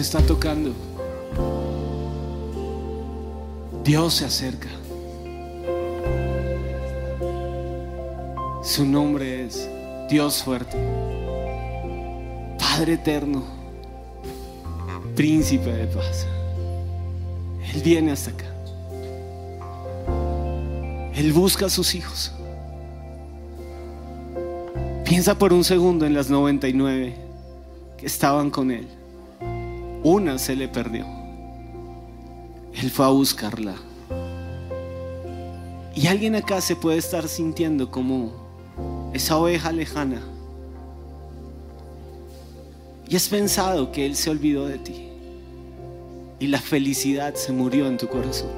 [0.00, 0.72] está tocando.
[3.84, 4.68] Dios se acerca.
[8.62, 9.68] Su nombre es
[10.08, 10.76] Dios fuerte,
[12.58, 13.42] Padre eterno,
[15.16, 16.26] Príncipe de paz.
[17.74, 18.46] Él viene hasta acá.
[21.14, 22.32] Él busca a sus hijos.
[25.04, 27.14] Piensa por un segundo en las 99
[27.98, 28.99] que estaban con Él.
[30.02, 31.04] Una se le perdió.
[32.72, 33.74] Él fue a buscarla.
[35.94, 38.32] Y alguien acá se puede estar sintiendo como
[39.12, 40.22] esa oveja lejana.
[43.06, 45.08] Y has pensado que Él se olvidó de ti.
[46.38, 48.48] Y la felicidad se murió en tu corazón.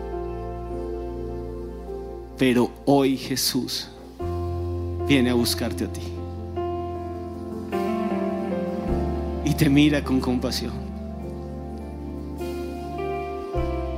[2.38, 3.88] Pero hoy Jesús
[5.08, 6.02] viene a buscarte a ti.
[9.44, 10.91] Y te mira con compasión.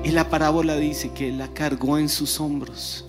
[0.05, 3.07] Y la parábola dice que la cargó en sus hombros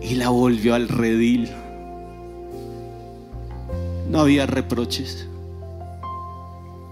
[0.00, 1.50] y la volvió al redil.
[4.08, 5.26] No había reproches,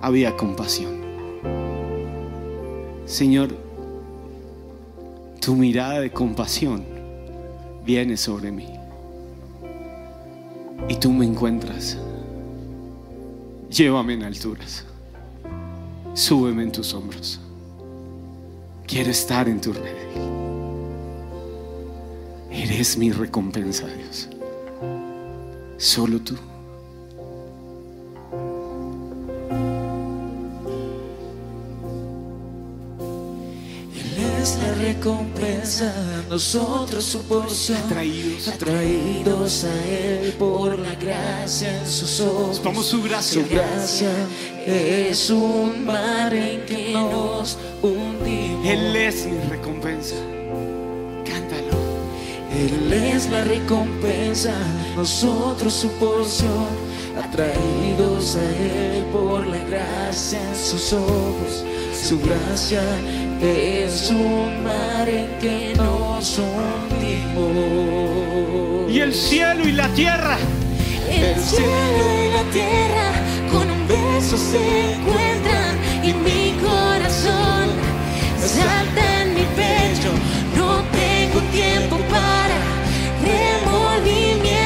[0.03, 1.01] había compasión.
[3.07, 3.57] Señor,
[5.41, 6.85] tu mirada de compasión
[7.87, 8.69] viene sobre mí
[10.89, 11.97] y tú me encuentras.
[13.71, 14.85] Llévame en alturas,
[16.13, 17.41] súbeme en tus hombros.
[18.89, 20.09] Quiero estar en tu redil.
[22.51, 24.31] Eres mi recompensa, Dios.
[25.77, 26.39] Solo tú.
[34.99, 35.93] Recompensa,
[36.29, 37.79] nosotros su porción.
[37.79, 38.49] Atraídos.
[38.49, 42.61] Atraídos a Él por la gracia en sus ojos.
[42.65, 43.43] Vamos su gracia.
[43.43, 44.11] Su gracia
[44.67, 48.67] es un mar en que nos hundimos.
[48.67, 50.17] Él es mi recompensa.
[51.25, 51.79] Cántalo.
[52.53, 54.55] Él es la recompensa,
[54.97, 56.67] nosotros su porción,
[57.23, 61.65] atraídos a Él por la gracia en sus ojos.
[61.95, 62.83] Su gracia
[63.41, 67.79] es un mar en que nos hundimos.
[68.91, 70.39] Y el cielo y la tierra
[71.09, 73.13] El cielo y la tierra
[73.53, 77.69] con un beso se encuentran y mi corazón
[78.39, 80.11] salta en mi pecho.
[80.57, 82.59] No tengo tiempo para
[83.23, 84.58] remordimientos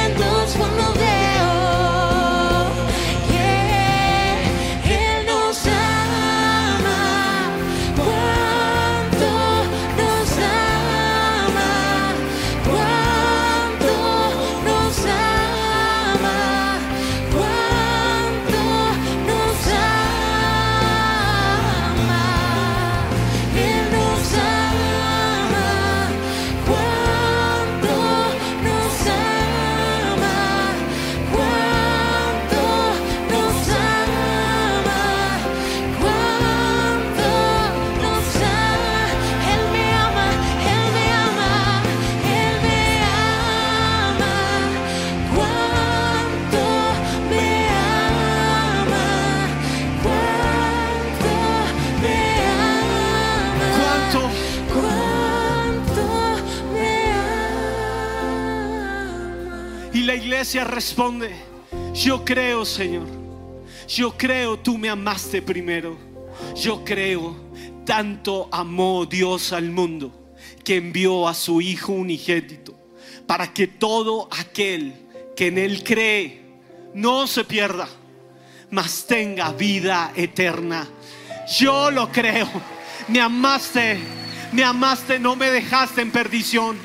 [60.64, 61.30] responde,
[61.94, 63.06] yo creo Señor,
[63.88, 65.96] yo creo tú me amaste primero,
[66.56, 67.36] yo creo
[67.84, 70.34] tanto amó Dios al mundo
[70.64, 72.74] que envió a su Hijo unigénito
[73.26, 74.94] para que todo aquel
[75.36, 76.42] que en Él cree
[76.94, 77.88] no se pierda,
[78.70, 80.88] mas tenga vida eterna.
[81.58, 82.48] Yo lo creo,
[83.08, 83.98] me amaste,
[84.52, 86.76] me amaste, no me dejaste en perdición,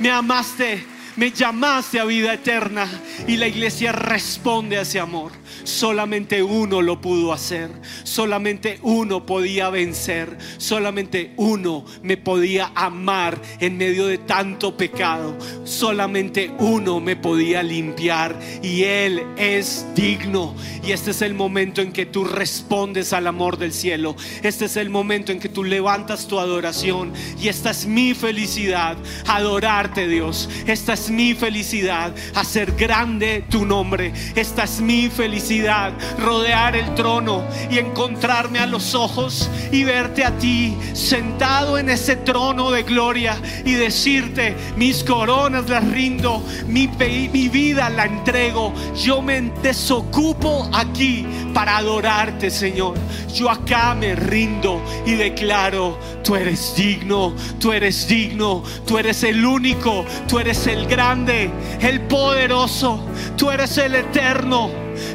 [0.00, 0.84] me amaste,
[1.16, 2.88] me llamaste a vida eterna
[3.26, 5.32] y la iglesia responde a ese amor.
[5.64, 7.70] Solamente uno lo pudo hacer,
[8.04, 16.52] solamente uno podía vencer, solamente uno me podía amar en medio de tanto pecado, solamente
[16.58, 20.54] uno me podía limpiar y Él es digno.
[20.84, 24.14] Y este es el momento en que tú respondes al amor del cielo,
[24.44, 28.96] este es el momento en que tú levantas tu adoración y esta es mi felicidad,
[29.26, 36.76] adorarte Dios, esta es mi felicidad, hacer grande tu nombre, esta es mi felicidad, rodear
[36.76, 42.70] el trono y encontrarme a los ojos y verte a ti sentado en ese trono
[42.70, 49.40] de gloria y decirte, mis coronas las rindo, mi, mi vida la entrego, yo me
[49.62, 52.94] desocupo aquí para adorarte Señor,
[53.34, 59.44] yo acá me rindo y declaro, tú eres digno, tú eres digno, tú eres el
[59.44, 61.50] único, tú eres el grande,
[61.82, 63.04] el poderoso,
[63.36, 64.70] tú eres el eterno,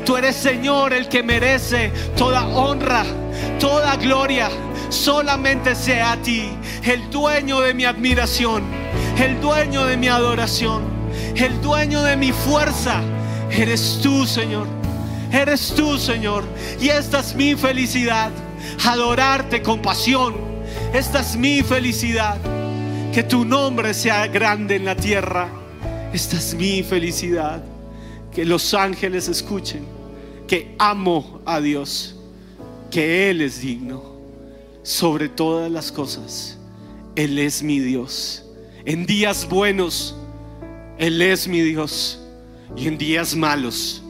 [0.05, 3.03] tú eres Señor el que merece toda honra,
[3.59, 4.51] toda gloria,
[4.89, 6.51] solamente sea a ti,
[6.84, 8.61] el dueño de mi admiración,
[9.17, 10.84] el dueño de mi adoración,
[11.36, 13.01] el dueño de mi fuerza,
[13.49, 14.67] eres tú Señor.
[15.32, 16.43] Eres tú, Señor.
[16.82, 18.32] Y esta es mi felicidad.
[18.86, 20.36] Adorarte con pasión.
[20.93, 22.38] Esta es mi felicidad.
[23.13, 25.61] Que tu nombre sea grande en la tierra.
[26.14, 27.64] Esta es mi felicidad.
[28.34, 29.86] Que los ángeles escuchen.
[30.47, 32.16] Que amo a Dios.
[32.89, 34.03] Que Él es digno.
[34.84, 36.57] Sobre todas las cosas.
[37.16, 38.45] Él es mi Dios.
[38.86, 40.16] En días buenos.
[40.97, 42.20] Él es mi Dios.
[42.76, 44.01] Y en días malos.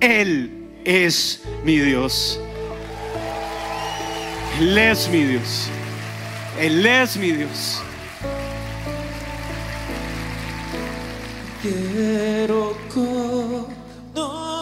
[0.00, 2.40] Él es mi Dios.
[4.58, 5.68] Él es mi Dios.
[6.58, 7.82] Él es mi Dios.
[11.66, 14.54] Quiero conocerte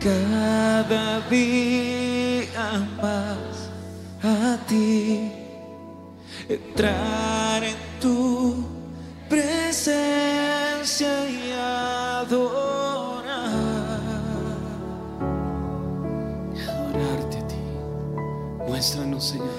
[0.00, 3.70] cada día más
[4.24, 5.30] a ti,
[6.48, 8.66] entrar en tu
[9.28, 12.80] presencia y adorar.
[16.68, 17.54] Adorarte a ti.
[18.66, 19.50] Muéstranos, Señor.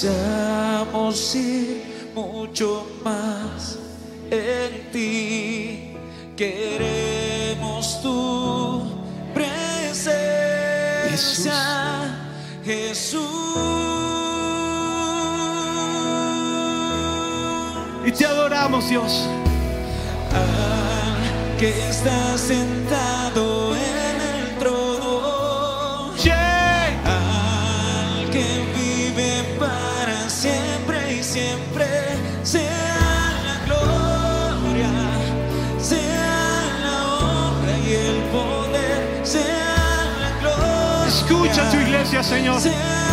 [0.00, 3.80] Deseamos ir mucho más
[4.30, 5.96] en ti.
[6.36, 8.84] Queremos tu
[9.34, 10.06] presencia,
[12.64, 13.26] Jesús.
[18.06, 19.26] Y te adoramos, Dios.
[20.32, 23.07] Al que está sentado
[42.08, 43.07] iglesia, Señor.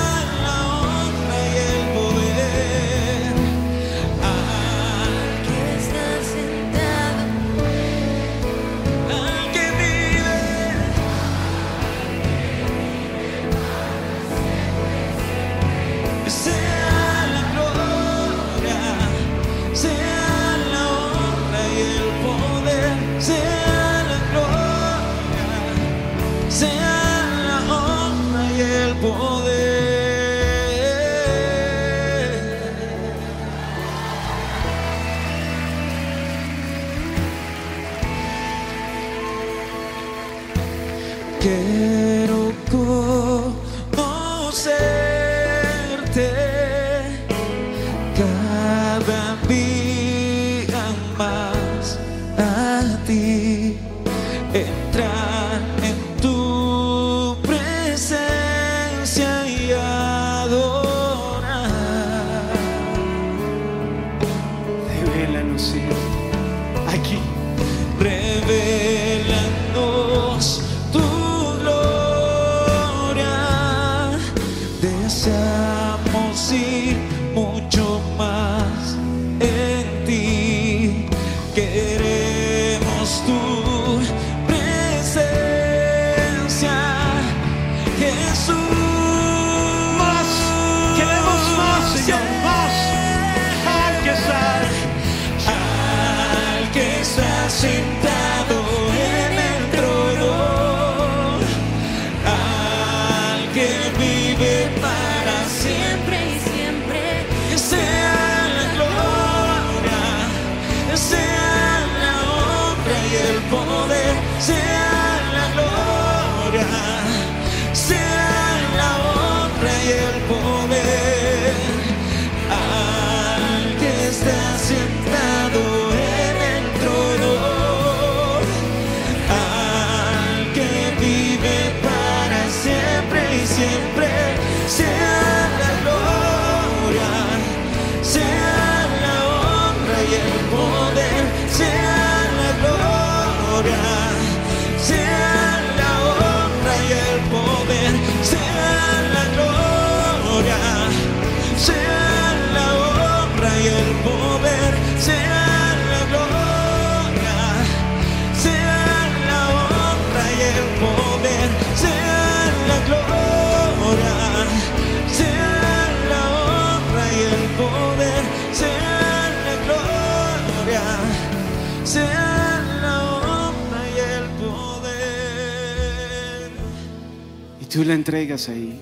[177.75, 178.79] Tú la entregas ahí.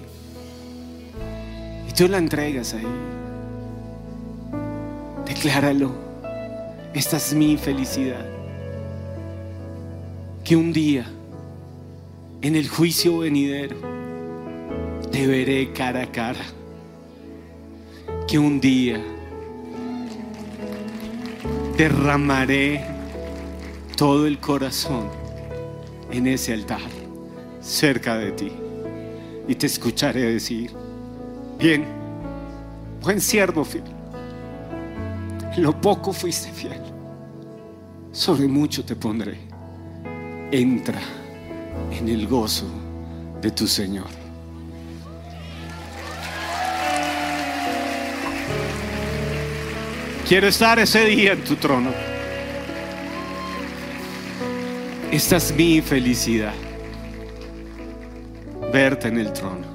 [1.90, 2.86] Y tú la entregas ahí.
[5.26, 5.92] Decláralo.
[6.94, 8.24] Esta es mi felicidad.
[10.44, 11.08] Que un día,
[12.44, 13.78] en el juicio venidero,
[15.12, 16.46] te veré cara a cara.
[18.28, 19.04] Que un día
[21.80, 22.86] derramaré
[23.98, 25.10] todo el corazón
[26.12, 26.92] en ese altar,
[27.60, 28.63] cerca de ti.
[29.48, 30.72] Y te escucharé decir,
[31.60, 31.86] bien,
[33.02, 33.84] buen siervo fiel.
[35.58, 36.82] Lo poco fuiste fiel.
[38.12, 39.38] Sobre mucho te pondré.
[40.52, 41.00] Entra
[41.92, 42.66] en el gozo
[43.42, 44.08] de tu Señor.
[50.28, 51.92] Quiero estar ese día en tu trono.
[55.12, 56.54] Esta es mi felicidad.
[58.74, 59.68] Verte en el trono.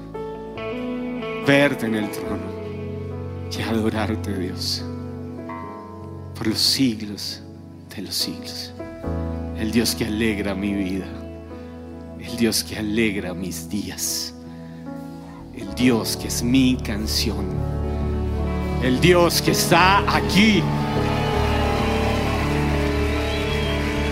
[1.46, 2.42] Verte en el trono.
[3.57, 4.84] Y adorarte, Dios.
[6.34, 7.40] Por los siglos
[7.94, 8.72] de los siglos.
[9.57, 11.07] El Dios que alegra mi vida.
[12.18, 14.34] El Dios que alegra mis días.
[15.57, 17.46] El Dios que es mi canción.
[18.82, 20.61] El Dios que está aquí.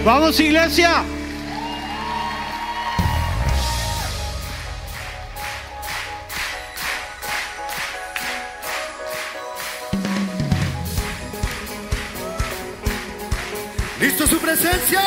[0.05, 1.03] Vamos iglesia.
[14.01, 15.01] ¿Listo su presencia?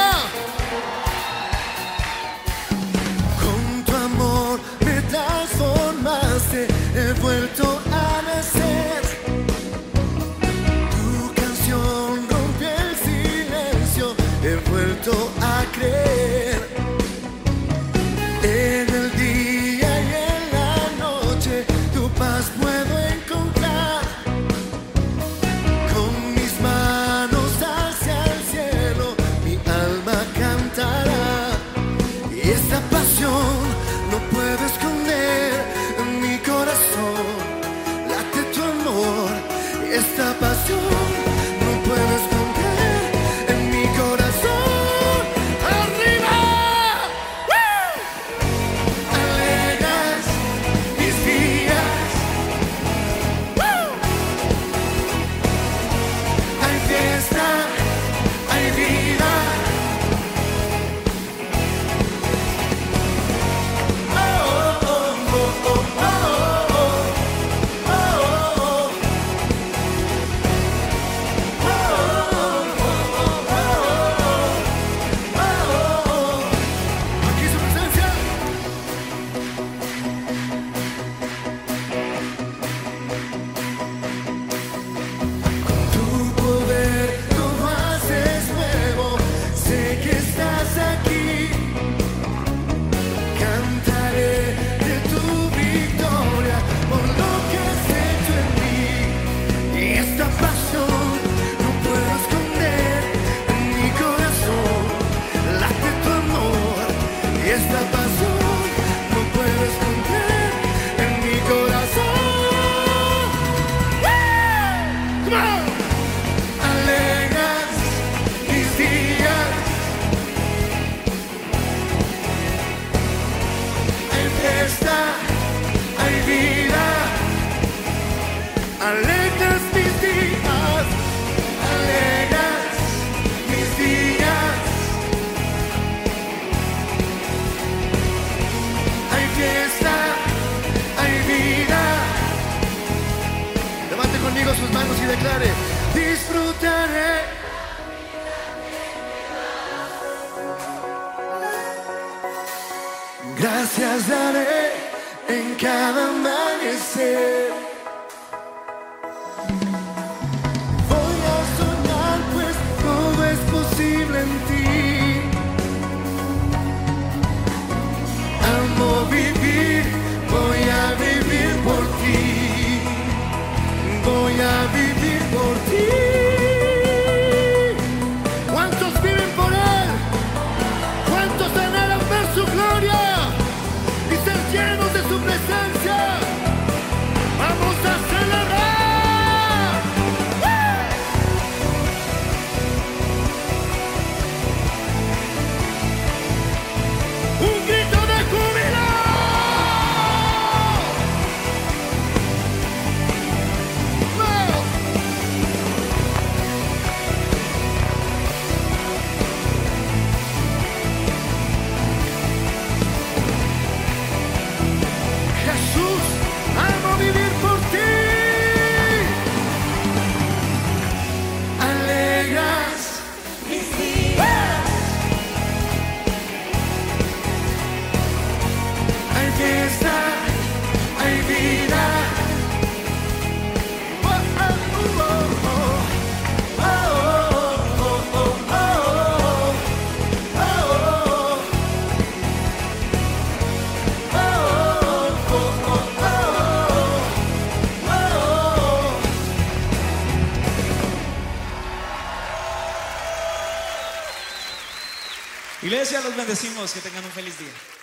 [255.70, 257.79] Iglesia, los bendecimos, que tengan un feliz día.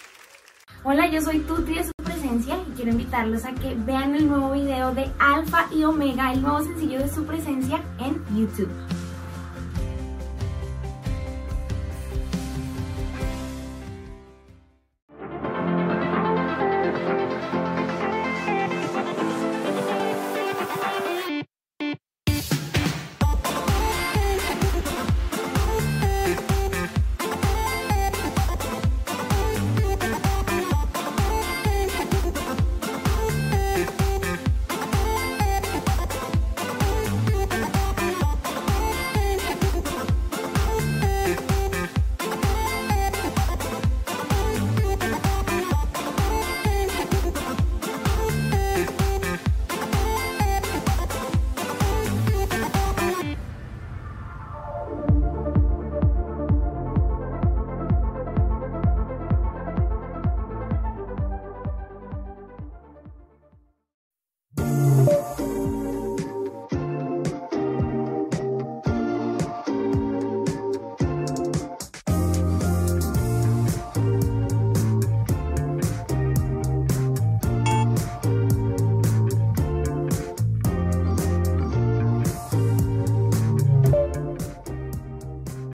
[0.89, 4.53] Hola, yo soy Tutri de su presencia y quiero invitarlos a que vean el nuevo
[4.53, 8.71] video de Alfa y Omega, el nuevo sencillo de su presencia en YouTube.